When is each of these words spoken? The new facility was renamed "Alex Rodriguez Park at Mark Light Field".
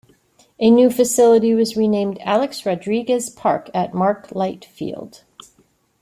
The 0.59 0.71
new 0.71 0.89
facility 0.89 1.53
was 1.53 1.77
renamed 1.77 2.17
"Alex 2.23 2.65
Rodriguez 2.65 3.29
Park 3.29 3.69
at 3.71 3.93
Mark 3.93 4.31
Light 4.31 4.65
Field". 4.65 5.25